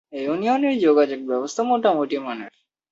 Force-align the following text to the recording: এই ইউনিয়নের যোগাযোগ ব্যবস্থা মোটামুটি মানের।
এই 0.13 0.23
ইউনিয়নের 0.25 0.75
যোগাযোগ 0.79 1.19
ব্যবস্থা 1.27 1.61
মোটামুটি 1.63 2.17
মানের। 2.19 2.51